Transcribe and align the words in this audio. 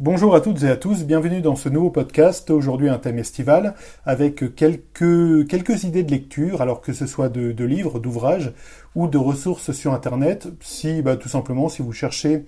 Bonjour 0.00 0.34
à 0.34 0.40
toutes 0.40 0.62
et 0.62 0.68
à 0.70 0.78
tous, 0.78 1.04
bienvenue 1.04 1.42
dans 1.42 1.56
ce 1.56 1.68
nouveau 1.68 1.90
podcast, 1.90 2.48
aujourd'hui 2.48 2.88
un 2.88 2.96
thème 2.96 3.18
estival, 3.18 3.74
avec 4.06 4.54
quelques, 4.54 5.46
quelques 5.46 5.84
idées 5.84 6.04
de 6.04 6.10
lecture, 6.10 6.62
alors 6.62 6.80
que 6.80 6.94
ce 6.94 7.04
soit 7.04 7.28
de, 7.28 7.64
livres, 7.66 7.98
d'ouvrages 7.98 8.54
ou 8.94 9.08
de 9.08 9.18
ressources 9.18 9.72
sur 9.72 9.92
Internet, 9.92 10.48
si 10.62 11.02
bah, 11.02 11.18
tout 11.18 11.28
simplement 11.28 11.68
si 11.68 11.82
vous 11.82 11.92
cherchez 11.92 12.46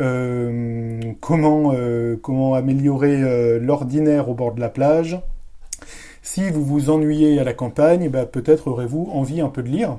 euh, 0.00 0.98
comment, 1.20 1.72
euh, 1.74 2.16
comment 2.16 2.54
améliorer 2.54 3.22
euh, 3.22 3.58
l'ordinaire 3.58 4.30
au 4.30 4.34
bord 4.34 4.54
de 4.54 4.60
la 4.60 4.70
plage, 4.70 5.20
si 6.22 6.48
vous 6.48 6.64
vous 6.64 6.88
ennuyez 6.88 7.38
à 7.38 7.44
la 7.44 7.52
campagne, 7.52 8.08
bah, 8.08 8.24
peut-être 8.24 8.68
aurez-vous 8.68 9.10
envie 9.12 9.42
un 9.42 9.50
peu 9.50 9.62
de 9.62 9.68
lire. 9.68 9.98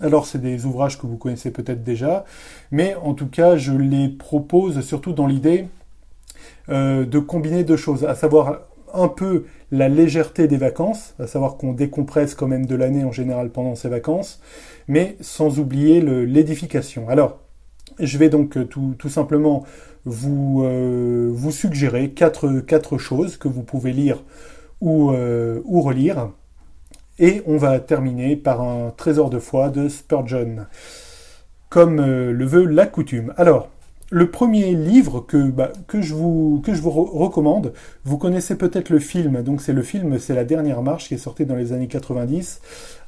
Alors 0.00 0.26
c'est 0.26 0.40
des 0.40 0.66
ouvrages 0.66 1.00
que 1.00 1.08
vous 1.08 1.16
connaissez 1.16 1.50
peut-être 1.50 1.82
déjà, 1.82 2.24
mais 2.70 2.94
en 2.94 3.14
tout 3.14 3.26
cas 3.26 3.56
je 3.56 3.72
les 3.72 4.08
propose 4.08 4.82
surtout 4.82 5.12
dans 5.12 5.26
l'idée 5.26 5.66
euh, 6.68 7.04
de 7.04 7.18
combiner 7.18 7.64
deux 7.64 7.76
choses, 7.76 8.04
à 8.04 8.14
savoir 8.14 8.60
un 8.92 9.08
peu 9.08 9.44
la 9.70 9.88
légèreté 9.88 10.48
des 10.48 10.56
vacances, 10.56 11.14
à 11.18 11.26
savoir 11.26 11.56
qu'on 11.56 11.72
décompresse 11.72 12.34
quand 12.34 12.46
même 12.46 12.66
de 12.66 12.74
l'année 12.74 13.04
en 13.04 13.12
général 13.12 13.50
pendant 13.50 13.74
ces 13.74 13.88
vacances, 13.88 14.40
mais 14.86 15.16
sans 15.20 15.58
oublier 15.58 16.00
l'édification. 16.00 17.08
Alors, 17.08 17.40
je 17.98 18.18
vais 18.18 18.28
donc 18.28 18.56
euh, 18.56 18.64
tout, 18.64 19.08
simplement 19.08 19.64
vous, 20.04 20.62
euh, 20.64 21.50
suggérer 21.50 22.10
quatre, 22.10 22.98
choses 22.98 23.36
que 23.36 23.48
vous 23.48 23.62
pouvez 23.62 23.92
lire 23.92 24.22
ou, 24.80 25.10
ou 25.10 25.80
relire. 25.82 26.30
Et 27.18 27.42
on 27.46 27.56
va 27.56 27.80
terminer 27.80 28.36
par 28.36 28.60
un 28.60 28.90
trésor 28.96 29.28
de 29.28 29.40
foi 29.40 29.70
de 29.70 29.88
Spurgeon, 29.88 30.66
comme 31.68 32.00
le 32.00 32.44
veut 32.44 32.64
la 32.64 32.86
coutume. 32.86 33.34
Alors, 33.36 33.70
le 34.10 34.30
premier 34.30 34.74
livre 34.74 35.20
que, 35.20 35.36
bah, 35.36 35.72
que, 35.86 36.00
je 36.00 36.14
vous, 36.14 36.62
que 36.64 36.74
je 36.74 36.80
vous 36.80 36.90
recommande, 36.90 37.72
vous 38.04 38.16
connaissez 38.16 38.56
peut-être 38.56 38.90
le 38.90 38.98
film, 38.98 39.42
donc 39.42 39.60
c'est 39.60 39.72
le 39.72 39.82
film 39.82 40.18
C'est 40.18 40.34
la 40.34 40.44
dernière 40.44 40.82
marche 40.82 41.08
qui 41.08 41.14
est 41.14 41.18
sorti 41.18 41.44
dans 41.44 41.56
les 41.56 41.72
années 41.72 41.88
90 41.88 42.60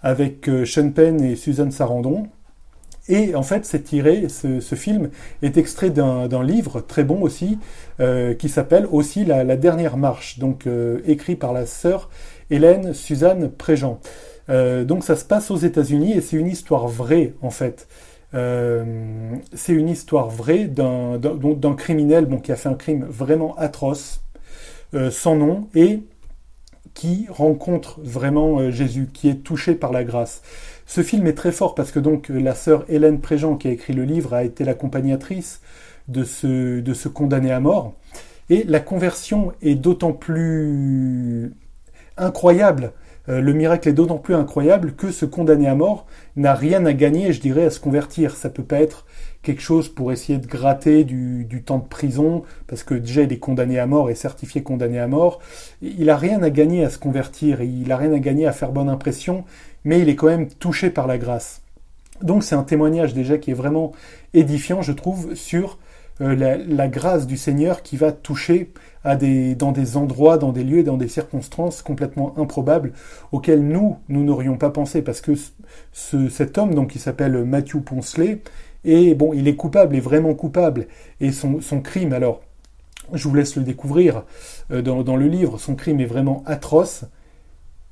avec 0.03 0.49
euh, 0.49 0.65
Sean 0.67 0.91
Penn 0.91 1.23
et 1.23 1.37
Suzanne 1.37 1.73
Sarandon. 1.73 2.29
Et 3.09 3.35
en 3.35 3.43
fait, 3.43 3.65
c'est 3.65 3.83
tiré, 3.83 4.29
ce, 4.29 4.75
film 4.77 5.11
est 5.43 5.57
extrait 5.57 5.91
d'un 5.91 6.45
livre 6.45 6.81
très 6.81 7.03
bon 7.03 7.23
aussi, 7.23 7.59
euh, 7.99 8.35
qui 8.35 8.49
s'appelle 8.49 8.87
aussi 8.93 9.25
la, 9.25 9.57
dernière 9.57 9.97
marche, 9.97 10.39
donc 10.39 10.67
euh, 10.67 11.01
écrit 11.07 11.35
par 11.35 11.53
la 11.53 11.67
sœur 11.67 12.09
Hélène 12.51 12.93
Suzanne 12.93 13.51
Préjean. 13.51 13.99
donc 14.49 15.03
ça 15.03 15.17
se 15.17 15.25
passe 15.25 15.51
aux 15.51 15.57
États-Unis 15.57 16.13
et 16.13 16.21
c'est 16.21 16.37
une 16.37 16.49
histoire 16.49 16.87
vraie 16.87 17.35
en 17.43 17.51
fait. 17.51 17.89
Euh, 18.35 19.35
c'est 19.55 19.73
une 19.73 19.89
histoire 19.89 20.29
vraie 20.29 20.67
d'un 20.67 21.75
criminel 21.77 22.29
qui 22.43 22.53
a 22.53 22.57
fait 22.57 22.69
un 22.69 22.75
crime 22.75 23.05
vraiment 23.09 23.57
atroce, 23.57 24.23
euh, 24.95 25.11
sans 25.11 25.37
nom, 25.37 25.69
et 25.75 26.03
qui 26.95 27.27
rencontre 27.29 28.01
vraiment 28.03 28.59
euh, 28.59 28.71
Jésus, 28.71 29.09
qui 29.13 29.29
est 29.29 29.43
touché 29.43 29.75
par 29.75 29.93
la 29.93 30.05
grâce. 30.05 30.43
Ce 30.87 31.03
film 31.03 31.27
est 31.27 31.35
très 31.35 31.53
fort 31.53 31.75
parce 31.75 31.93
que 31.93 32.01
donc 32.01 32.29
la 32.29 32.55
sœur 32.55 32.85
Hélène 32.89 33.21
Préjean, 33.21 33.57
qui 33.57 33.69
a 33.69 33.71
écrit 33.71 33.93
le 33.93 34.05
livre, 34.05 34.35
a 34.35 34.45
été 34.45 34.65
l'accompagnatrice 34.65 35.61
de 36.09 36.25
ce, 36.25 36.81
de 36.81 36.95
ce 36.95 37.09
condamné 37.09 37.53
à 37.53 37.61
mort. 37.61 37.95
Et 38.49 38.65
la 38.65 38.81
conversion 38.81 39.53
est 39.63 39.77
d'autant 39.77 40.13
plus 40.13 41.55
incroyable 42.17 42.93
euh, 43.29 43.41
le 43.41 43.53
miracle 43.53 43.89
est 43.89 43.93
d'autant 43.93 44.19
plus 44.19 44.35
incroyable 44.35 44.93
que 44.93 45.11
ce 45.11 45.27
condamné 45.27 45.69
à 45.69 45.75
mort 45.75 46.07
n'a 46.37 46.55
rien 46.55 46.85
à 46.87 46.93
gagner, 46.93 47.33
je 47.33 47.41
dirais, 47.41 47.65
à 47.65 47.71
se 47.71 47.81
convertir. 47.81 48.37
Ça 48.37 48.49
peut 48.49 48.63
pas 48.63 48.81
être 48.81 49.07
quelque 49.43 49.63
chose 49.63 49.89
pour 49.89 50.13
essayer 50.13 50.39
de 50.39 50.47
gratter 50.47 51.05
du, 51.05 51.63
temps 51.65 51.79
de 51.79 51.89
prison, 51.89 52.43
parce 52.67 52.83
que 52.83 52.95
déjà 52.95 53.23
il 53.23 53.33
est 53.33 53.39
condamné 53.39 53.79
à 53.79 53.87
mort 53.87 54.11
et 54.11 54.15
certifié 54.15 54.63
condamné 54.63 54.99
à 54.99 55.07
mort. 55.07 55.41
Il 55.83 56.11
a 56.11 56.17
rien 56.17 56.43
à 56.43 56.51
gagner 56.51 56.85
à 56.85 56.91
se 56.91 56.99
convertir, 56.99 57.63
il 57.63 57.91
a 57.91 57.97
rien 57.97 58.13
à 58.13 58.19
gagner 58.19 58.47
à 58.47 58.53
faire 58.53 58.73
bonne 58.73 58.89
impression, 58.89 59.45
mais 59.85 60.01
il 60.01 60.09
est 60.09 60.17
quand 60.17 60.27
même 60.27 60.49
touché 60.49 60.91
par 60.91 61.07
la 61.07 61.19
grâce. 61.19 61.63
Donc 62.23 62.45
c'est 62.45 62.55
un 62.55 62.65
témoignage 62.65 63.15
déjà 63.15 63.39
qui 63.39 63.51
est 63.51 63.55
vraiment 63.55 63.93
édifiant, 64.35 64.83
je 64.83 64.93
trouve, 64.93 65.35
sur 65.35 65.79
euh, 66.21 66.59
la, 66.67 66.89
grâce 66.89 67.27
du 67.27 67.37
Seigneur 67.37 67.83
qui 67.83 67.97
va 67.97 68.13
toucher 68.13 68.73
dans 69.05 69.73
des 69.73 69.97
endroits, 69.97 70.37
dans 70.37 70.53
des 70.53 70.65
lieux, 70.65 70.83
dans 70.83 70.99
des 70.99 71.09
circonstances 71.09 71.81
complètement 71.81 72.39
improbables 72.39 72.93
auxquelles 73.33 73.67
nous, 73.67 73.97
nous 74.09 74.23
n'aurions 74.23 74.59
pas 74.59 74.69
pensé, 74.69 75.01
parce 75.01 75.23
que 75.23 75.33
ce, 75.93 76.29
cet 76.29 76.59
homme, 76.59 76.75
donc, 76.75 76.91
qui 76.91 76.99
s'appelle 76.99 77.45
Matthew 77.45 77.79
Poncelet, 77.79 78.43
et 78.85 79.15
bon, 79.15 79.33
il 79.33 79.49
est 79.49 79.57
coupable, 79.57 79.97
est 79.97 80.01
vraiment 80.01 80.35
coupable, 80.35 80.87
et 81.21 81.33
son, 81.33 81.61
crime, 81.83 82.13
alors, 82.13 82.43
je 83.15 83.27
vous 83.27 83.35
laisse 83.35 83.57
le 83.57 83.63
découvrir 83.63 84.25
euh, 84.71 84.83
dans, 84.83 85.03
dans, 85.03 85.17
le 85.17 85.27
livre, 85.27 85.59
son 85.59 85.75
crime 85.75 86.01
est 86.01 86.07
vraiment 86.07 86.43
atroce, 86.45 87.05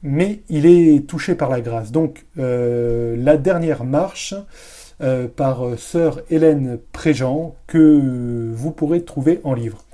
mais 0.02 0.40
il 0.48 0.66
est 0.66 1.06
touché 1.06 1.34
par 1.34 1.48
la 1.48 1.60
grâce. 1.60 1.90
Donc, 1.90 2.26
euh, 2.38 3.16
la 3.18 3.36
dernière 3.36 3.84
marche, 3.84 4.34
euh, 5.00 5.28
par 5.28 5.64
euh, 5.64 5.76
sœur 5.76 6.20
Hélène 6.28 6.78
Préjean 6.92 7.54
que 7.69 8.50
vous 8.53 8.72
pourrez 8.72 9.04
trouver 9.04 9.41
en 9.44 9.54
livre. 9.54 9.84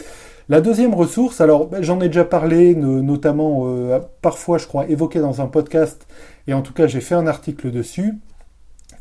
La 0.48 0.62
deuxième 0.62 0.94
ressource, 0.94 1.42
alors 1.42 1.66
ben, 1.66 1.82
j'en 1.82 2.00
ai 2.00 2.08
déjà 2.08 2.24
parlé, 2.24 2.74
notamment 2.74 3.64
euh, 3.66 3.98
parfois 4.22 4.56
je 4.56 4.66
crois 4.66 4.86
évoqué 4.88 5.18
dans 5.20 5.42
un 5.42 5.46
podcast, 5.46 6.06
et 6.46 6.54
en 6.54 6.62
tout 6.62 6.72
cas 6.72 6.86
j'ai 6.86 7.02
fait 7.02 7.14
un 7.14 7.26
article 7.26 7.70
dessus, 7.70 8.14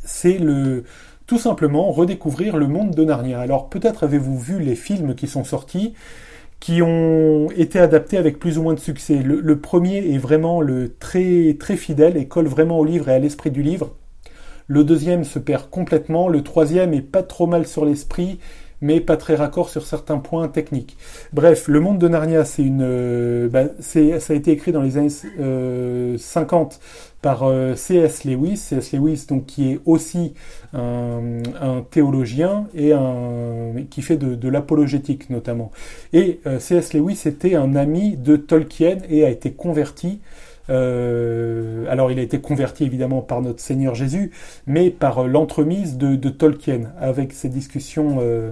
c'est 0.04 0.38
le 0.38 0.84
tout 1.26 1.38
simplement 1.38 1.90
redécouvrir 1.92 2.58
le 2.58 2.68
monde 2.68 2.92
de 2.92 3.06
Narnia. 3.06 3.40
Alors 3.40 3.70
peut-être 3.70 4.04
avez-vous 4.04 4.38
vu 4.38 4.60
les 4.60 4.76
films 4.76 5.16
qui 5.16 5.28
sont 5.28 5.46
sortis, 5.46 5.94
qui 6.60 6.82
ont 6.82 7.50
été 7.56 7.80
adaptés 7.80 8.18
avec 8.18 8.40
plus 8.40 8.58
ou 8.58 8.64
moins 8.64 8.74
de 8.74 8.80
succès. 8.80 9.24
Le, 9.24 9.40
le 9.40 9.60
premier 9.60 10.14
est 10.14 10.18
vraiment 10.18 10.60
le 10.60 10.94
très 10.98 11.56
très 11.58 11.78
fidèle 11.78 12.18
et 12.18 12.28
colle 12.28 12.48
vraiment 12.48 12.80
au 12.80 12.84
livre 12.86 13.08
et 13.08 13.14
à 13.14 13.20
l'esprit 13.20 13.52
du 13.52 13.64
livre. 13.64 13.96
Le 14.68 14.84
deuxième 14.84 15.24
se 15.24 15.40
perd 15.40 15.70
complètement. 15.70 16.28
Le 16.28 16.44
troisième 16.44 16.94
est 16.94 17.02
pas 17.02 17.24
trop 17.24 17.48
mal 17.48 17.68
sur 17.68 17.86
l'esprit, 17.86 18.40
mais 18.84 19.00
pas 19.00 19.16
très 19.18 19.36
raccord 19.36 19.70
sur 19.70 19.86
certains 19.86 20.18
points 20.18 20.50
techniques. 20.50 20.98
Bref, 21.32 21.68
le 21.68 21.80
monde 21.80 22.00
de 22.00 22.08
Narnia, 22.10 22.44
c'est 22.44 22.64
une, 22.64 22.84
euh, 22.84 23.48
bah, 23.48 23.64
ça 23.80 24.00
a 24.00 24.34
été 24.34 24.52
écrit 24.52 24.74
dans 24.74 24.82
les 24.82 24.98
années 24.98 25.10
50 25.10 25.40
euh, 25.40 26.78
par 27.22 27.44
euh, 27.44 27.76
C.S. 27.76 28.26
Lewis, 28.26 28.58
C.S. 28.58 28.92
Lewis 28.92 29.26
donc 29.30 29.46
qui 29.46 29.72
est 29.72 29.80
aussi 29.86 30.34
un, 30.74 31.42
théologien 31.92 32.68
et 32.76 32.92
qui 33.90 34.02
fait 34.02 34.18
de, 34.18 34.36
de 34.36 34.50
l'apologétique 34.50 35.30
notamment. 35.30 35.72
Et 36.12 36.42
C.S. 36.60 36.94
Lewis 36.94 37.22
était 37.26 37.56
un 37.56 37.76
ami 37.76 38.18
de 38.18 38.36
Tolkien 38.36 38.98
et 39.10 39.24
a 39.24 39.30
été 39.30 39.54
converti 39.54 40.20
euh, 40.70 41.86
alors 41.90 42.12
il 42.12 42.20
a 42.20 42.22
été 42.22 42.40
converti 42.40 42.84
évidemment 42.84 43.22
par 43.22 43.42
notre 43.42 43.60
Seigneur 43.60 43.96
Jésus, 43.96 44.32
mais 44.66 44.90
par 44.90 45.28
l'entremise 45.28 45.98
de, 45.98 46.30
Tolkien, 46.30 46.92
avec 47.00 47.34
ses 47.34 47.50
discussions, 47.50 48.18
euh, 48.22 48.52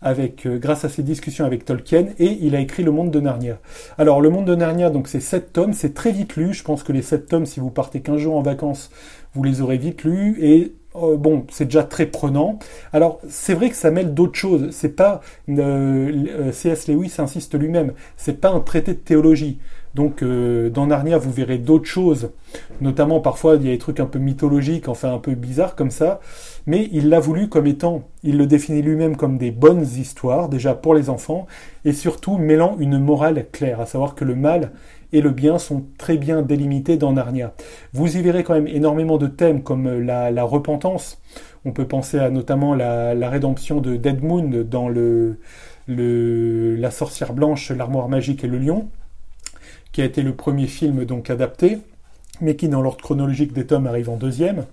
avec, 0.00 0.46
euh, 0.46 0.58
grâce 0.58 0.84
à 0.84 0.88
ses 0.88 1.02
discussions 1.02 1.44
avec 1.44 1.64
Tolkien, 1.64 2.06
et 2.18 2.38
il 2.40 2.54
a 2.54 2.60
écrit 2.60 2.82
Le 2.82 2.90
Monde 2.90 3.10
de 3.10 3.20
Narnia. 3.20 3.58
Alors 3.98 4.20
Le 4.20 4.30
Monde 4.30 4.46
de 4.46 4.54
Narnia, 4.54 4.90
donc 4.90 5.08
c'est 5.08 5.20
sept 5.20 5.52
tomes, 5.52 5.72
c'est 5.72 5.94
très 5.94 6.12
vite 6.12 6.36
lu. 6.36 6.52
Je 6.52 6.62
pense 6.62 6.82
que 6.82 6.92
les 6.92 7.02
sept 7.02 7.26
tomes, 7.26 7.46
si 7.46 7.60
vous 7.60 7.70
partez 7.70 8.00
15 8.00 8.18
jours 8.18 8.36
en 8.36 8.42
vacances, 8.42 8.90
vous 9.34 9.42
les 9.42 9.60
aurez 9.60 9.78
vite 9.78 10.04
lus 10.04 10.36
et 10.40 10.74
bon, 10.94 11.46
c'est 11.50 11.64
déjà 11.64 11.84
très 11.84 12.04
prenant. 12.04 12.58
Alors, 12.92 13.18
c'est 13.26 13.54
vrai 13.54 13.70
que 13.70 13.76
ça 13.76 13.90
mêle 13.90 14.12
d'autres 14.12 14.38
choses. 14.38 14.68
C'est 14.72 14.94
pas 14.94 15.22
C.S. 15.48 16.88
Lewis 16.88 17.14
insiste 17.16 17.58
lui-même. 17.58 17.94
C'est 18.18 18.40
pas 18.42 18.50
un 18.50 18.60
traité 18.60 18.92
de 18.92 18.98
théologie. 18.98 19.58
Donc 19.94 20.22
euh, 20.22 20.70
dans 20.70 20.86
Narnia, 20.86 21.18
vous 21.18 21.30
verrez 21.30 21.58
d'autres 21.58 21.86
choses, 21.86 22.30
notamment 22.80 23.20
parfois 23.20 23.56
il 23.56 23.66
y 23.66 23.68
a 23.68 23.72
des 23.72 23.78
trucs 23.78 24.00
un 24.00 24.06
peu 24.06 24.18
mythologiques, 24.18 24.88
enfin 24.88 25.12
un 25.12 25.18
peu 25.18 25.34
bizarres 25.34 25.76
comme 25.76 25.90
ça, 25.90 26.20
mais 26.66 26.88
il 26.92 27.10
l'a 27.10 27.20
voulu 27.20 27.48
comme 27.48 27.66
étant, 27.66 28.08
il 28.22 28.38
le 28.38 28.46
définit 28.46 28.80
lui-même 28.80 29.16
comme 29.16 29.36
des 29.36 29.50
bonnes 29.50 29.82
histoires, 29.82 30.48
déjà 30.48 30.74
pour 30.74 30.94
les 30.94 31.10
enfants, 31.10 31.46
et 31.84 31.92
surtout 31.92 32.38
mêlant 32.38 32.76
une 32.78 32.98
morale 32.98 33.46
claire, 33.52 33.80
à 33.80 33.86
savoir 33.86 34.14
que 34.14 34.24
le 34.24 34.34
mal 34.34 34.72
et 35.12 35.20
le 35.20 35.30
bien 35.30 35.58
sont 35.58 35.84
très 35.98 36.16
bien 36.16 36.40
délimités 36.40 36.96
dans 36.96 37.12
Narnia. 37.12 37.52
Vous 37.92 38.16
y 38.16 38.22
verrez 38.22 38.44
quand 38.44 38.54
même 38.54 38.66
énormément 38.66 39.18
de 39.18 39.26
thèmes 39.26 39.62
comme 39.62 40.00
la, 40.00 40.42
repentance, 40.42 41.20
on 41.66 41.72
peut 41.72 41.86
penser 41.86 42.18
à 42.18 42.30
notamment 42.30 42.74
la, 42.74 43.28
rédemption 43.28 43.82
de 43.82 43.96
Deadmoon 43.96 44.64
dans 44.64 44.88
le, 44.88 45.38
le, 45.86 46.76
La 46.76 46.90
sorcière 46.90 47.34
blanche, 47.34 47.70
l'armoire 47.70 48.08
magique 48.08 48.42
et 48.42 48.46
le 48.46 48.56
lion, 48.56 48.88
qui 49.92 50.00
a 50.00 50.04
été 50.04 50.22
le 50.22 50.34
premier 50.34 50.66
film 50.66 51.04
donc 51.04 51.30
adapté, 51.30 51.78
mais 52.40 52.56
qui 52.56 52.68
dans 52.68 52.82
l'ordre 52.82 53.02
chronologique 53.02 53.52
des 53.52 53.66
tomes 53.66 53.86
arrive 53.86 54.08
en 54.08 54.16
deuxième. 54.16 54.66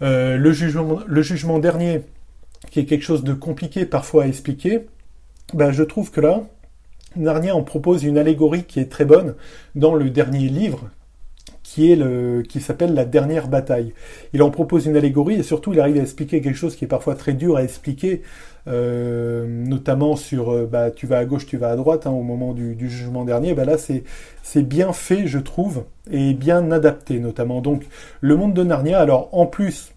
Euh, 0.00 0.36
le, 0.36 0.52
jugement, 0.52 1.00
le 1.06 1.22
jugement 1.22 1.58
dernier, 1.58 2.02
qui 2.70 2.80
est 2.80 2.86
quelque 2.86 3.04
chose 3.04 3.22
de 3.22 3.34
compliqué 3.34 3.86
parfois 3.86 4.24
à 4.24 4.26
expliquer, 4.26 4.86
ben, 5.54 5.70
je 5.70 5.82
trouve 5.82 6.10
que 6.10 6.20
là, 6.20 6.42
Narnia 7.16 7.54
en 7.54 7.62
propose 7.62 8.04
une 8.04 8.18
allégorie 8.18 8.64
qui 8.64 8.80
est 8.80 8.90
très 8.90 9.04
bonne 9.04 9.34
dans 9.74 9.94
le 9.94 10.10
dernier 10.10 10.48
livre, 10.48 10.90
qui 11.74 12.60
s'appelle 12.60 12.94
la 12.94 13.04
dernière 13.04 13.48
bataille. 13.48 13.92
Il 14.32 14.42
en 14.42 14.50
propose 14.50 14.86
une 14.86 14.96
allégorie 14.96 15.34
et 15.34 15.42
surtout 15.42 15.72
il 15.72 15.80
arrive 15.80 15.96
à 15.98 16.02
expliquer 16.02 16.40
quelque 16.40 16.56
chose 16.56 16.76
qui 16.76 16.84
est 16.84 16.88
parfois 16.88 17.14
très 17.14 17.32
dur 17.32 17.56
à 17.56 17.62
expliquer, 17.62 18.22
euh, 18.68 19.46
notamment 19.46 20.16
sur, 20.16 20.52
euh, 20.52 20.68
bah, 20.70 20.90
tu 20.90 21.06
vas 21.06 21.18
à 21.18 21.24
gauche, 21.24 21.46
tu 21.46 21.56
vas 21.56 21.70
à 21.70 21.76
droite, 21.76 22.06
hein, 22.06 22.10
au 22.10 22.22
moment 22.22 22.52
du, 22.52 22.76
jugement 22.78 23.24
dernier. 23.24 23.54
Bah 23.54 23.64
là, 23.64 23.78
c'est 23.78 24.04
c'est 24.42 24.62
bien 24.62 24.92
fait, 24.92 25.26
je 25.26 25.38
trouve, 25.38 25.84
et 26.10 26.34
bien 26.34 26.70
adapté, 26.72 27.18
notamment. 27.20 27.60
Donc, 27.60 27.84
le 28.20 28.36
monde 28.36 28.54
de 28.54 28.62
Narnia. 28.62 29.00
Alors, 29.00 29.28
en 29.32 29.46
plus, 29.46 29.91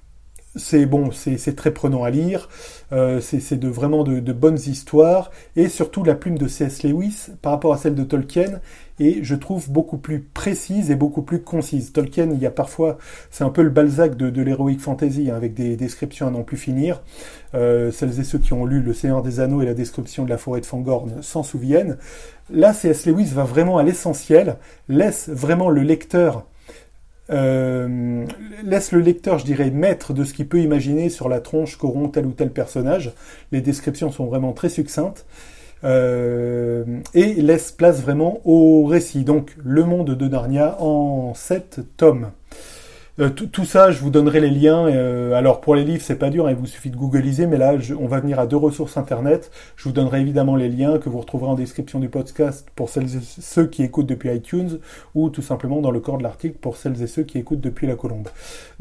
c'est 0.56 0.86
bon, 0.86 1.12
c'est 1.12 1.56
très 1.56 1.72
prenant 1.72 2.04
à 2.04 2.10
lire. 2.10 2.50
Euh, 2.92 3.19
c'est 3.19 3.60
de 3.60 3.68
vraiment 3.68 4.04
de, 4.04 4.34
bonnes 4.34 4.60
histoires 4.60 5.31
et 5.56 5.69
surtout 5.69 6.04
la 6.04 6.16
plume 6.16 6.38
de 6.38 6.48
C.S. 6.48 6.84
Lewis 6.84 7.28
par 7.42 7.52
rapport 7.52 7.74
à 7.74 7.78
celle 7.78 7.96
de 7.96 8.04
Tolkien 8.04 8.62
et 9.00 9.24
je 9.24 9.36
trouve 9.36 9.69
beaucoup 9.69 9.98
plus 9.98 10.22
précise 10.22 10.92
et 10.92 10.96
beaucoup 10.96 11.22
plus 11.22 11.42
concise. 11.42 11.92
Tolkien, 11.92 12.30
il 12.31 12.40
y 12.40 12.46
a 12.46 12.52
parfois, 12.52 12.98
c'est 13.31 13.44
un 13.44 13.50
peu 13.50 13.63
le 13.63 13.69
Balzac 13.69 14.16
de, 14.16 14.30
de 14.30 14.42
l'heroic 14.42 14.78
fantasy, 14.80 15.30
hein, 15.30 15.36
avec 15.36 15.54
des 15.54 15.75
descriptions 15.75 16.28
à 16.28 16.31
n'en 16.31 16.44
plus 16.44 16.58
finir. 16.58 17.01
Euh, 17.54 17.92
celles 17.92 18.19
et 18.19 18.24
ceux 18.24 18.40
qui 18.40 18.54
ont 18.54 18.66
lu 18.66 18.81
Le 18.81 18.94
Seigneur 18.94 19.22
des 19.22 19.40
Anneaux 19.40 19.62
et 19.62 19.66
la 19.66 19.74
description 19.74 20.24
de 20.24 20.30
la 20.30 20.38
forêt 20.38 20.62
de 20.62 20.66
Fangorn 20.66 21.22
s'en 21.22 21.44
souviennent. 21.44 21.98
Là, 22.50 22.74
C.S. 22.74 23.06
Lewis 23.06 23.31
va 23.34 23.44
vraiment 23.44 23.78
à 23.78 23.84
l'essentiel, 23.84 24.58
laisse 24.88 25.28
vraiment 25.30 25.69
le 25.69 25.81
lecteur 25.81 26.46
euh, 27.31 28.25
laisse 28.63 28.92
le 28.92 29.00
lecteur, 29.00 29.39
je 29.39 29.45
dirais, 29.45 29.72
maître 29.72 30.13
de 30.13 30.24
ce 30.24 30.33
qu'il 30.33 30.48
peut 30.48 30.60
imaginer 30.60 31.10
sur 31.10 31.30
la 31.30 31.39
tronche 31.39 31.77
qu'auront 31.77 32.10
tel 32.10 32.25
ou 32.25 32.31
tel 32.31 32.51
personnage. 32.51 33.13
Les 33.51 33.62
descriptions 33.62 34.12
sont 34.12 34.25
vraiment 34.25 34.54
très 34.54 34.69
succinctes. 34.69 35.25
Euh, 35.83 36.83
et 37.13 37.33
laisse 37.36 37.72
place 37.72 38.01
vraiment 38.01 38.39
au 38.45 38.86
récit. 38.86 39.24
Donc 39.24 39.56
le 39.63 39.83
monde 39.83 40.16
de 40.16 40.27
Narnia 40.27 40.81
en 40.81 41.33
sept 41.36 41.81
tomes. 41.98 42.31
Euh, 43.18 43.30
tout 43.30 43.64
ça, 43.64 43.92
je 43.92 44.00
vous 44.00 44.10
donnerai 44.10 44.42
les 44.42 44.50
liens. 44.50 44.88
Euh, 44.88 45.34
alors 45.34 45.62
pour 45.62 45.74
les 45.74 45.86
livres, 45.86 46.04
c'est 46.04 46.18
pas 46.18 46.30
dur, 46.30 46.48
hein, 46.48 46.52
il 46.52 46.58
vous 46.58 46.66
suffit 46.66 46.90
de 46.90 46.98
googliser, 46.98 47.48
mais 47.48 47.58
là, 47.58 47.76
on 47.98 48.08
va 48.08 48.20
venir 48.20 48.40
à 48.40 48.46
deux 48.46 48.58
ressources 48.58 48.98
internet. 48.98 49.52
Je 49.78 49.86
vous 49.86 49.94
donnerai 49.94 50.20
évidemment 50.20 50.58
les 50.58 50.68
liens 50.68 50.98
que 50.98 51.08
vous 51.08 51.20
retrouverez 51.20 51.50
en 51.50 51.56
description 51.56 52.00
du 52.00 52.10
podcast 52.10 52.68
pour 52.76 52.90
celles 52.90 53.16
et 53.16 53.22
ceux 53.22 53.68
qui 53.68 53.84
écoutent 53.84 54.08
depuis 54.08 54.36
iTunes, 54.36 54.80
ou 55.14 55.30
tout 55.30 55.42
simplement 55.42 55.80
dans 55.80 55.92
le 55.92 56.02
corps 56.02 56.18
de 56.18 56.24
l'article 56.24 56.58
pour 56.60 56.76
celles 56.76 57.02
et 57.02 57.08
ceux 57.08 57.24
qui 57.24 57.38
écoutent 57.38 57.62
depuis 57.62 57.88
la 57.88 57.96
colombe. 57.96 58.28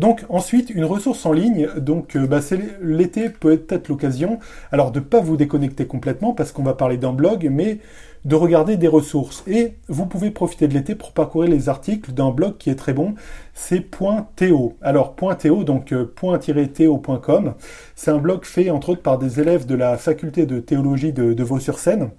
Donc 0.01 0.25
ensuite, 0.29 0.69
une 0.71 0.85
ressource 0.85 1.25
en 1.27 1.33
ligne. 1.33 1.69
Donc 1.77 2.17
euh, 2.17 2.27
bah, 2.27 2.41
l'été 2.83 3.29
peut 3.29 3.63
être 3.69 3.89
l'occasion, 3.89 4.41
alors 4.73 4.91
de 4.91 4.99
pas 4.99 5.21
vous 5.21 5.37
déconnecter 5.37 5.87
complètement 5.87 6.33
parce 6.33 6.51
qu'on 6.51 6.65
va 6.65 6.75
parler 6.75 6.97
d'un 6.97 7.13
blog, 7.13 7.49
mais 7.53 7.79
de 8.25 8.35
regarder 8.35 8.77
des 8.77 8.89
ressources. 8.89 9.45
Et 9.47 9.75
vous 9.89 10.07
pouvez 10.07 10.31
profiter 10.31 10.67
de 10.69 10.75
l'été 10.75 10.95
pour 10.95 11.13
parcourir 11.13 11.51
les 11.51 11.69
articles 11.69 12.13
d'un 12.13 12.31
blog 12.31 12.57
qui 12.59 12.71
est 12.71 12.75
très 12.75 12.93
bon, 12.93 13.15
c'est 13.53 13.85
.to. 14.37 14.75
Alors 14.81 15.15
.to, 15.15 15.65
donc 15.65 15.93
euh, 15.93 16.13
.to.com, 16.17 17.55
c'est 17.95 18.11
un 18.11 18.19
blog 18.19 18.45
fait 18.45 18.71
entre 18.71 18.91
autres 18.91 19.03
par 19.03 19.19
des 19.19 19.41
élèves 19.41 19.67
de 19.67 19.75
la 19.75 19.99
faculté 19.99 20.47
de 20.47 20.59
théologie 20.59 21.13
de, 21.13 21.43
Vaux-sur-Seine. 21.43 22.11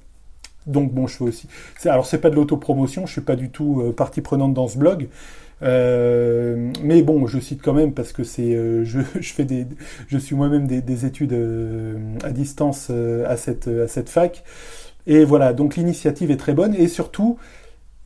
Donc 0.67 0.93
bon, 0.93 1.07
je 1.07 1.17
fais 1.17 1.23
aussi. 1.23 1.47
Alors 1.85 2.05
c'est 2.05 2.19
pas 2.19 2.29
de 2.29 2.35
l'autopromotion, 2.35 3.05
je 3.05 3.11
suis 3.11 3.21
pas 3.21 3.35
du 3.35 3.49
tout 3.49 3.81
euh, 3.81 3.91
partie 3.91 4.21
prenante 4.21 4.53
dans 4.53 4.67
ce 4.67 4.77
blog. 4.77 5.07
Euh, 5.63 6.71
mais 6.83 7.01
bon, 7.01 7.27
je 7.27 7.39
cite 7.39 7.61
quand 7.63 7.73
même 7.73 7.93
parce 7.93 8.11
que 8.11 8.23
c'est, 8.23 8.51
je, 8.83 8.99
fais 9.21 9.45
des, 9.45 9.65
je 10.07 10.17
suis 10.17 10.35
moi-même 10.35 10.67
des, 10.67 11.05
études 11.05 11.35
à 12.23 12.31
distance 12.31 12.91
à 12.91 13.37
cette 13.37 13.67
à 13.67 13.87
cette 13.87 14.09
fac. 14.09 14.43
Et 15.07 15.23
voilà, 15.23 15.53
donc 15.53 15.75
l'initiative 15.75 16.31
est 16.31 16.37
très 16.37 16.53
bonne 16.53 16.73
et 16.75 16.87
surtout, 16.87 17.37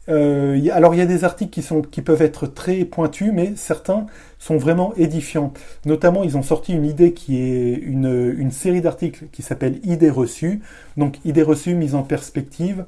euh, 0.10 0.60
alors 0.74 0.96
il 0.96 0.98
y 0.98 1.02
a 1.02 1.06
des 1.06 1.24
articles 1.24 1.52
qui, 1.52 1.62
sont, 1.62 1.82
qui 1.82 2.02
peuvent 2.02 2.22
être 2.22 2.48
très 2.48 2.84
pointus, 2.86 3.32
mais 3.34 3.54
certains 3.56 4.08
sont 4.38 4.58
vraiment 4.58 4.94
édifiants. 4.98 5.54
Notamment, 5.86 6.24
ils 6.24 6.38
ont 6.38 6.44
sorti 6.44 6.74
une 6.74 6.86
idée 6.86 7.14
qui 7.14 7.38
est 7.38 7.74
une, 7.74 8.34
une 8.38 8.52
série 8.52 8.82
d'articles 8.82 9.26
qui 9.32 9.42
s'appelle 9.42 9.80
Idées 9.84 10.10
reçues. 10.10 10.62
Donc 10.98 11.24
idées 11.26 11.44
reçues 11.44 11.76
mises 11.76 11.96
en 11.96 12.04
perspective. 12.04 12.86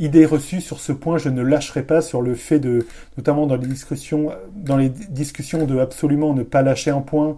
Idées 0.00 0.26
reçues 0.26 0.60
sur 0.60 0.78
ce 0.78 0.92
point, 0.92 1.18
je 1.18 1.28
ne 1.28 1.42
lâcherai 1.42 1.82
pas 1.82 2.02
sur 2.02 2.22
le 2.22 2.36
fait 2.36 2.60
de, 2.60 2.86
notamment 3.16 3.48
dans 3.48 3.56
les 3.56 3.66
discussions, 3.66 4.30
dans 4.54 4.76
les 4.76 4.90
discussions 4.90 5.66
de 5.66 5.78
absolument 5.78 6.34
ne 6.34 6.44
pas 6.44 6.62
lâcher 6.62 6.90
un 6.90 7.00
point. 7.00 7.36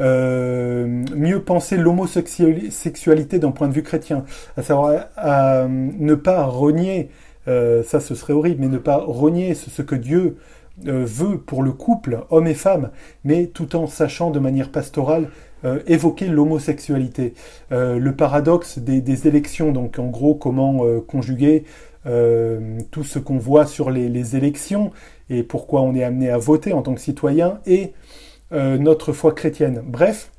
Euh, 0.00 0.86
mieux 1.14 1.42
penser 1.42 1.76
l'homosexualité 1.76 3.38
d'un 3.38 3.50
point 3.50 3.68
de 3.68 3.74
vue 3.74 3.82
chrétien, 3.82 4.24
à 4.56 4.62
savoir 4.62 5.08
à, 5.16 5.66
ne 5.68 6.14
pas 6.14 6.44
renier, 6.44 7.10
euh, 7.48 7.82
ça 7.82 8.00
ce 8.00 8.14
serait 8.14 8.32
horrible, 8.32 8.60
mais 8.60 8.68
ne 8.68 8.78
pas 8.78 8.96
renier 8.96 9.54
ce, 9.54 9.82
que 9.82 9.94
Dieu 9.94 10.38
euh, 10.86 11.04
veut 11.04 11.38
pour 11.38 11.62
le 11.62 11.72
couple, 11.72 12.20
homme 12.30 12.46
et 12.46 12.54
femme, 12.54 12.90
mais 13.24 13.46
tout 13.46 13.76
en 13.76 13.86
sachant 13.86 14.30
de 14.30 14.38
manière 14.38 14.70
pastorale 14.70 15.28
évoquer 15.86 16.26
l'homosexualité. 16.26 17.34
le 17.70 18.10
paradoxe 18.12 18.78
des, 18.78 19.28
élections, 19.28 19.72
donc 19.72 19.98
en 19.98 20.06
gros 20.06 20.34
comment 20.34 20.86
conjuguer 21.06 21.64
tout 22.04 23.04
ce 23.04 23.18
qu'on 23.18 23.36
voit 23.36 23.66
sur 23.66 23.90
les, 23.90 24.08
les, 24.08 24.36
élections 24.36 24.90
et 25.28 25.42
pourquoi 25.42 25.82
on 25.82 25.94
est 25.94 26.02
amené 26.02 26.30
à 26.30 26.38
voter 26.38 26.72
en 26.72 26.80
tant 26.80 26.94
que 26.94 27.00
citoyen 27.02 27.60
et 27.66 27.92
euh, 27.92 28.29
notre 28.52 29.12
foi 29.12 29.32
chrétienne. 29.32 29.82
Bref, 29.84 30.30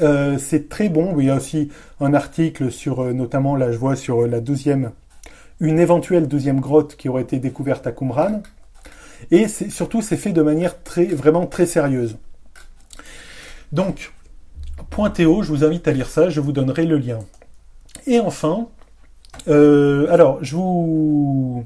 euh, 0.00 0.38
c'est 0.38 0.68
très 0.68 0.88
bon. 0.88 1.18
Il 1.18 1.26
y 1.26 1.30
a 1.30 1.36
aussi 1.36 1.70
un 2.00 2.14
article 2.14 2.70
sur, 2.70 3.00
euh, 3.00 3.12
notamment 3.12 3.56
là 3.56 3.72
je 3.72 3.78
vois 3.78 3.96
sur 3.96 4.26
la 4.26 4.40
deuxième, 4.40 4.92
une 5.60 5.78
éventuelle 5.78 6.28
deuxième 6.28 6.60
grotte 6.60 6.96
qui 6.96 7.08
aurait 7.08 7.22
été 7.22 7.38
découverte 7.38 7.86
à 7.86 7.92
Qumran. 7.92 8.42
Et 9.30 9.46
surtout, 9.46 10.02
c'est 10.02 10.16
fait 10.16 10.32
de 10.32 10.42
manière 10.42 10.82
très, 10.82 11.04
vraiment 11.04 11.46
très 11.46 11.66
sérieuse. 11.66 12.16
Donc, 13.70 14.12
point 14.90 15.10
Théo, 15.10 15.42
je 15.42 15.48
vous 15.48 15.64
invite 15.64 15.86
à 15.86 15.92
lire 15.92 16.08
ça, 16.08 16.28
je 16.28 16.40
vous 16.40 16.50
donnerai 16.50 16.86
le 16.86 16.98
lien. 16.98 17.20
Et 18.06 18.18
enfin, 18.18 18.66
alors, 19.46 20.38
je 20.42 20.56
vous, 20.56 21.64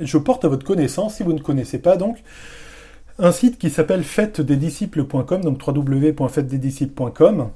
je 0.00 0.16
porte 0.16 0.46
à 0.46 0.48
votre 0.48 0.64
connaissance, 0.64 1.16
si 1.16 1.22
vous 1.22 1.34
ne 1.34 1.40
connaissez 1.40 1.78
pas 1.78 1.98
donc, 1.98 2.16
un 3.18 3.32
site 3.32 3.58
qui 3.58 3.70
s'appelle 3.70 4.02
fêtedesdisciples.com, 4.02 5.42
donc 5.42 5.66
www.fêtedesdisciples.com, 5.66 7.50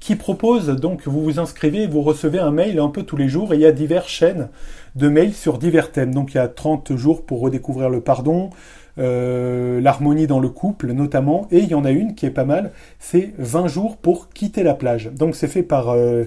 qui 0.00 0.16
propose 0.16 0.66
donc 0.66 1.06
vous 1.06 1.22
vous 1.22 1.38
inscrivez, 1.38 1.86
vous 1.86 2.02
recevez 2.02 2.40
un 2.40 2.50
mail 2.50 2.78
un 2.80 2.88
peu 2.88 3.04
tous 3.04 3.16
les 3.16 3.28
jours 3.28 3.52
et 3.52 3.56
il 3.56 3.60
y 3.62 3.66
a 3.66 3.72
diverses 3.72 4.08
chaînes 4.08 4.48
de 4.96 5.08
mails 5.08 5.32
sur 5.32 5.58
divers 5.58 5.92
thèmes. 5.92 6.12
Donc 6.12 6.34
il 6.34 6.38
y 6.38 6.40
a 6.40 6.48
30 6.48 6.96
jours 6.96 7.24
pour 7.24 7.40
redécouvrir 7.40 7.88
le 7.88 8.00
pardon, 8.00 8.50
euh, 8.98 9.80
l'harmonie 9.80 10.26
dans 10.26 10.40
le 10.40 10.48
couple 10.48 10.92
notamment, 10.92 11.46
et 11.50 11.60
il 11.60 11.68
y 11.68 11.74
en 11.74 11.84
a 11.84 11.90
une 11.90 12.14
qui 12.14 12.26
est 12.26 12.30
pas 12.30 12.44
mal, 12.44 12.72
c'est 12.98 13.32
20 13.38 13.68
jours 13.68 13.96
pour 13.96 14.28
quitter 14.28 14.64
la 14.64 14.74
plage. 14.74 15.10
Donc 15.12 15.36
c'est 15.36 15.48
fait 15.48 15.62
par 15.62 15.90
euh, 15.90 16.24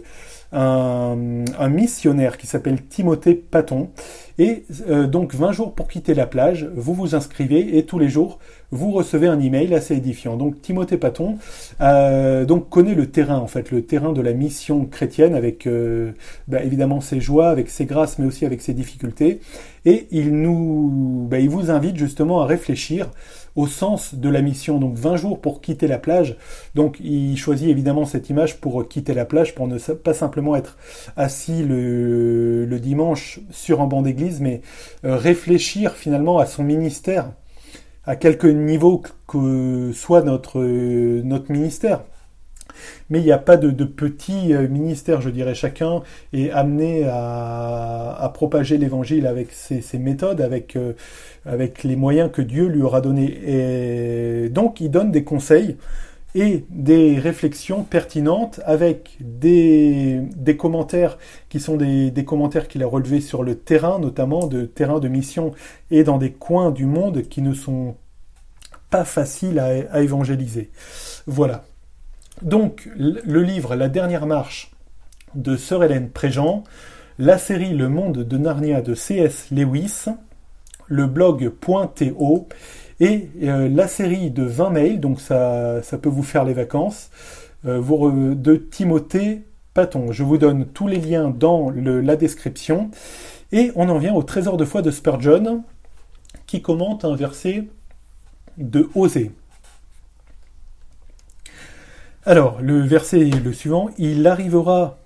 un, 0.51 1.69
missionnaire 1.69 2.37
qui 2.37 2.47
s'appelle 2.47 2.81
Timothée 2.83 3.35
Paton. 3.35 3.89
Et 4.37 4.65
euh, 4.89 5.07
donc 5.07 5.33
20 5.33 5.51
jours 5.53 5.73
pour 5.73 5.87
quitter 5.87 6.13
la 6.13 6.27
plage, 6.27 6.69
vous 6.75 6.93
vous 6.93 7.15
inscrivez 7.15 7.77
et 7.77 7.85
tous 7.85 7.99
les 7.99 8.09
jours 8.09 8.39
vous 8.71 8.91
recevez 8.91 9.27
un 9.27 9.39
email 9.39 9.73
assez 9.73 9.95
édifiant. 9.95 10.35
Donc 10.35 10.61
Timothée 10.61 10.97
Paton 10.97 11.37
euh, 11.81 12.45
donc 12.45 12.69
connaît 12.69 12.95
le 12.95 13.07
terrain 13.07 13.37
en 13.37 13.47
fait, 13.47 13.71
le 13.71 13.85
terrain 13.85 14.11
de 14.11 14.21
la 14.21 14.33
mission 14.33 14.85
chrétienne 14.85 15.35
avec 15.35 15.67
euh, 15.67 16.11
bah, 16.47 16.63
évidemment 16.63 16.99
ses 16.99 17.21
joies, 17.21 17.49
avec 17.49 17.69
ses 17.69 17.85
grâces, 17.85 18.19
mais 18.19 18.25
aussi 18.25 18.45
avec 18.45 18.61
ses 18.61 18.73
difficultés. 18.73 19.39
Et 19.85 20.07
il 20.11 20.35
nous, 20.35 21.27
bah, 21.29 21.39
il 21.39 21.49
vous 21.49 21.71
invite 21.71 21.95
justement 21.95 22.41
à 22.41 22.45
réfléchir 22.45 23.09
au 23.55 23.67
sens 23.67 24.15
de 24.15 24.29
la 24.29 24.41
mission. 24.41 24.79
Donc 24.79 24.95
20 24.95 25.15
jours 25.15 25.39
pour 25.39 25.61
quitter 25.61 25.87
la 25.87 25.97
plage. 25.97 26.37
Donc 26.73 26.97
il 26.99 27.37
choisit 27.37 27.69
évidemment 27.69 28.05
cette 28.05 28.29
image 28.29 28.59
pour 28.59 28.87
quitter 28.87 29.13
la 29.13 29.25
plage, 29.25 29.55
pour 29.55 29.67
ne 29.67 29.77
pas 29.77 30.13
simplement 30.13 30.55
être 30.55 30.77
assis 31.15 31.63
le, 31.63 32.67
dimanche 32.75 33.39
sur 33.51 33.81
un 33.81 33.87
banc 33.87 34.01
d'église, 34.01 34.24
mais 34.39 34.61
euh, 35.05 35.17
réfléchir 35.17 35.93
finalement 35.93 36.39
à 36.39 36.45
son 36.45 36.63
ministère, 36.63 37.31
à 38.05 38.15
quelque 38.15 38.47
niveau 38.47 39.01
que 39.27 39.91
soit 39.93 40.21
notre, 40.21 40.61
notre 40.61 41.51
ministère 41.51 42.01
mais 43.09 43.19
il 43.19 43.25
n'y 43.25 43.31
a 43.31 43.37
pas 43.37 43.57
de, 43.57 43.83
petit 43.85 44.53
euh, 44.53 44.67
ministère, 44.67 45.21
je 45.21 45.29
dirais. 45.29 45.55
Chacun 45.55 46.01
est 46.33 46.49
amené 46.51 47.05
à, 47.07 48.31
propager 48.33 48.77
l'évangile 48.77 49.27
avec 49.27 49.51
ses, 49.51 49.99
méthodes, 49.99 50.41
avec, 50.41 50.75
euh, 50.75 50.93
avec 51.45 51.83
les 51.83 51.95
moyens 51.95 52.29
que 52.31 52.41
Dieu 52.41 52.67
lui 52.67 52.81
aura 52.81 53.01
donnés. 53.01 53.39
Et 53.45 54.49
donc, 54.49 54.81
il 54.81 54.89
donne 54.89 55.11
des 55.11 55.23
conseils 55.23 55.77
et 56.35 56.65
des 56.69 57.17
réflexions 57.17 57.83
pertinentes 57.83 58.59
avec 58.65 59.15
des, 59.21 60.19
des 60.35 60.57
commentaires 60.57 61.17
qui 61.47 61.61
sont 61.61 61.77
des, 61.77 62.11
des 62.11 62.25
commentaires 62.25 62.67
qu'il 62.67 62.83
a 62.83 62.87
relevés 62.87 63.21
sur 63.21 63.41
le 63.41 63.55
terrain, 63.55 63.99
notamment 63.99 64.45
de 64.45 64.65
terrain 64.65 64.99
de 64.99 65.07
mission 65.07 65.53
et 65.91 66.03
dans 66.03 66.17
des 66.17 66.33
coins 66.33 66.71
du 66.71 66.85
monde 66.85 67.23
qui 67.23 67.41
ne 67.41 67.53
sont 67.53 67.95
pas 68.89 69.05
faciles 69.05 69.59
à, 69.59 69.67
à 69.91 70.01
évangéliser. 70.01 70.71
Voilà. 71.25 71.63
Donc, 72.41 72.89
le 72.97 73.41
livre 73.41 73.75
La 73.75 73.87
dernière 73.87 74.25
marche 74.25 74.71
de 75.35 75.55
Sœur 75.55 75.85
Hélène 75.85 76.09
Préjean, 76.09 76.65
la 77.17 77.37
série 77.37 77.73
Le 77.73 77.87
monde 77.87 78.25
de 78.25 78.37
Narnia 78.37 78.81
de 78.81 78.93
C.S. 78.93 79.47
Lewis, 79.51 80.07
le 80.87 81.07
blog.to 81.07 82.47
et 82.99 83.29
euh, 83.43 83.67
la 83.67 83.87
série 83.87 84.31
de 84.31 84.43
20 84.43 84.69
mails, 84.69 84.99
donc 84.99 85.19
ça, 85.19 85.81
peut 86.01 86.09
vous 86.09 86.23
faire 86.23 86.45
les 86.45 86.53
vacances, 86.53 87.09
euh, 87.65 88.35
de 88.35 88.55
Timothée 88.55 89.43
Paton. 89.73 90.11
Je 90.11 90.23
vous 90.23 90.37
donne 90.37 90.65
tous 90.67 90.87
les 90.87 90.99
liens 90.99 91.29
dans 91.29 91.71
la 91.71 92.15
description. 92.15 92.91
Et 93.51 93.71
on 93.75 93.89
en 93.89 93.97
vient 93.97 94.13
au 94.13 94.23
trésor 94.23 94.57
de 94.57 94.65
foi 94.65 94.81
de 94.81 94.91
Spurgeon, 94.91 95.63
qui 96.47 96.61
commente 96.61 97.05
un 97.05 97.15
verset 97.15 97.67
de 98.57 98.89
Osée. 98.95 99.31
Alors, 102.25 102.59
le 102.61 102.79
verset 102.79 103.27
est 103.27 103.43
le 103.43 103.53
suivant. 103.53 103.89
Il 103.97 104.25
arrivera 104.25 104.97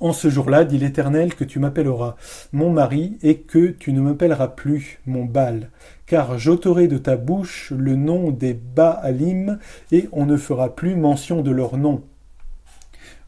en 0.00 0.12
ce 0.12 0.28
jour-là, 0.28 0.64
dit 0.64 0.78
l'Éternel, 0.78 1.34
que 1.34 1.44
tu 1.44 1.58
m'appelleras 1.58 2.16
mon 2.52 2.70
mari 2.70 3.16
et 3.22 3.38
que 3.38 3.68
tu 3.68 3.92
ne 3.92 4.00
m'appelleras 4.00 4.48
plus 4.48 4.98
mon 5.06 5.24
Baal, 5.24 5.70
car 6.06 6.38
j'ôterai 6.38 6.88
de 6.88 6.98
ta 6.98 7.16
bouche 7.16 7.72
le 7.76 7.94
nom 7.94 8.30
des 8.30 8.54
Baalim 8.54 9.58
et 9.92 10.08
on 10.12 10.26
ne 10.26 10.36
fera 10.36 10.74
plus 10.74 10.96
mention 10.96 11.42
de 11.42 11.50
leur 11.50 11.76
nom. 11.76 12.02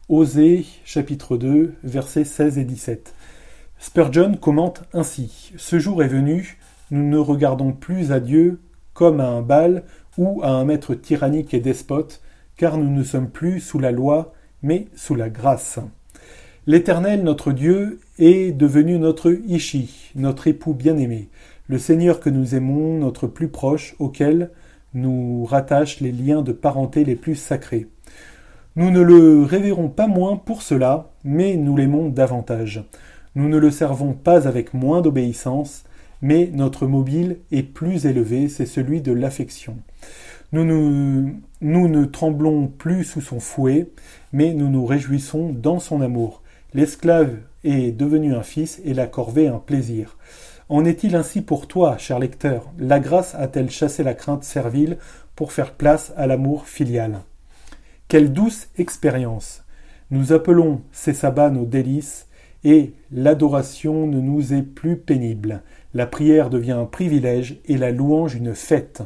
Osée 0.09 0.65
chapitre 0.85 1.37
2 1.37 1.73
versets 1.83 2.25
16 2.25 2.57
et 2.57 2.65
17. 2.65 3.13
Spurgeon 3.79 4.35
commente 4.35 4.83
ainsi 4.93 5.53
Ce 5.57 5.79
jour 5.79 6.03
est 6.03 6.07
venu, 6.07 6.57
nous 6.91 7.07
ne 7.07 7.17
regardons 7.17 7.73
plus 7.73 8.11
à 8.11 8.19
Dieu 8.19 8.59
comme 8.93 9.19
à 9.19 9.27
un 9.27 9.41
Baal 9.41 9.83
ou 10.17 10.41
à 10.43 10.49
un 10.49 10.65
maître 10.65 10.95
tyrannique 10.95 11.53
et 11.53 11.59
despote, 11.59 12.21
car 12.55 12.77
nous 12.77 12.89
ne 12.89 13.03
sommes 13.03 13.29
plus 13.29 13.59
sous 13.59 13.79
la 13.79 13.91
loi, 13.91 14.33
mais 14.63 14.87
sous 14.95 15.13
la 15.15 15.29
grâce. 15.29 15.79
L'Éternel, 16.69 17.23
notre 17.23 17.53
Dieu, 17.53 18.01
est 18.19 18.51
devenu 18.51 18.99
notre 18.99 19.31
Ishi, 19.47 20.11
notre 20.15 20.47
époux 20.47 20.73
bien-aimé, 20.73 21.29
le 21.67 21.77
Seigneur 21.77 22.19
que 22.19 22.29
nous 22.29 22.55
aimons, 22.55 22.97
notre 22.97 23.25
plus 23.25 23.47
proche, 23.47 23.95
auquel 23.99 24.49
nous 24.93 25.45
rattachent 25.45 26.01
les 26.01 26.11
liens 26.11 26.41
de 26.41 26.51
parenté 26.51 27.05
les 27.05 27.15
plus 27.15 27.35
sacrés. 27.35 27.87
Nous 28.75 28.91
ne 28.91 28.99
le 28.99 29.43
révérons 29.43 29.87
pas 29.87 30.07
moins 30.07 30.35
pour 30.35 30.61
cela, 30.61 31.09
mais 31.23 31.55
nous 31.55 31.77
l'aimons 31.77 32.09
davantage. 32.09 32.83
Nous 33.35 33.47
ne 33.47 33.57
le 33.57 33.71
servons 33.71 34.11
pas 34.11 34.45
avec 34.45 34.73
moins 34.73 35.01
d'obéissance, 35.01 35.85
mais 36.21 36.49
notre 36.53 36.85
mobile 36.85 37.37
est 37.53 37.63
plus 37.63 38.05
élevé, 38.05 38.49
c'est 38.49 38.65
celui 38.65 38.99
de 38.99 39.13
l'affection. 39.13 39.77
Nous, 40.51 40.65
nous, 40.65 41.33
nous 41.61 41.87
ne 41.87 42.03
tremblons 42.03 42.67
plus 42.67 43.05
sous 43.05 43.21
son 43.21 43.39
fouet, 43.39 43.87
mais 44.33 44.53
nous 44.53 44.67
nous 44.67 44.85
réjouissons 44.85 45.53
dans 45.53 45.79
son 45.79 46.01
amour. 46.01 46.41
L'esclave 46.73 47.37
est 47.63 47.91
devenu 47.91 48.35
un 48.35 48.43
fils 48.43 48.81
et 48.83 48.93
la 48.93 49.07
corvée 49.07 49.47
un 49.47 49.59
plaisir. 49.59 50.17
En 50.67 50.83
est-il 50.83 51.15
ainsi 51.15 51.41
pour 51.41 51.67
toi, 51.67 51.97
cher 51.97 52.19
lecteur? 52.19 52.71
La 52.77 52.99
grâce 52.99 53.35
a-t-elle 53.35 53.69
chassé 53.69 54.03
la 54.03 54.13
crainte 54.13 54.43
servile 54.43 54.97
pour 55.35 55.53
faire 55.53 55.71
place 55.71 56.11
à 56.17 56.27
l'amour 56.27 56.67
filial? 56.67 57.21
Quelle 58.09 58.33
douce 58.33 58.67
expérience 58.77 59.63
Nous 60.11 60.33
appelons 60.33 60.81
ces 60.91 61.13
sabbats 61.13 61.51
nos 61.51 61.65
délices, 61.65 62.27
et 62.65 62.93
l'adoration 63.13 64.05
ne 64.07 64.19
nous 64.19 64.53
est 64.53 64.61
plus 64.61 64.97
pénible. 64.97 65.61
La 65.93 66.05
prière 66.05 66.49
devient 66.49 66.73
un 66.73 66.85
privilège 66.85 67.59
et 67.65 67.77
la 67.77 67.91
louange 67.91 68.35
une 68.35 68.53
fête. 68.53 69.03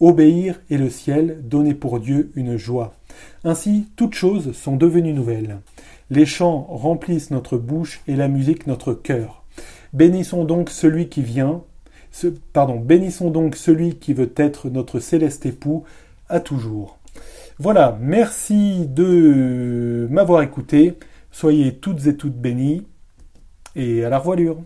Obéir 0.00 0.60
est 0.70 0.76
le 0.76 0.90
ciel, 0.90 1.40
donner 1.42 1.74
pour 1.74 2.00
Dieu 2.00 2.32
une 2.36 2.58
joie. 2.58 2.94
Ainsi, 3.44 3.88
toutes 3.96 4.14
choses 4.14 4.52
sont 4.52 4.76
devenues 4.76 5.14
nouvelles. 5.14 5.60
Les 6.10 6.26
chants 6.26 6.66
remplissent 6.70 7.30
notre 7.30 7.58
bouche 7.58 8.00
et 8.06 8.16
la 8.16 8.28
musique 8.28 8.66
notre 8.66 8.94
cœur. 8.94 9.44
Bénissons 9.92 10.44
donc 10.44 10.70
celui 10.70 11.08
qui 11.08 11.22
vient, 11.22 11.62
pardon, 12.52 12.76
bénissons 12.80 13.30
donc 13.30 13.56
celui 13.56 13.96
qui 13.96 14.14
veut 14.14 14.32
être 14.36 14.70
notre 14.70 15.00
céleste 15.00 15.44
époux 15.46 15.84
à 16.28 16.40
toujours. 16.40 16.98
Voilà, 17.58 17.98
merci 18.00 18.86
de 18.86 20.06
m'avoir 20.10 20.42
écouté. 20.42 20.94
Soyez 21.30 21.74
toutes 21.74 22.06
et 22.06 22.16
toutes 22.16 22.36
bénies 22.36 22.86
et 23.76 24.04
à 24.04 24.08
la 24.08 24.18
revoilure. 24.18 24.58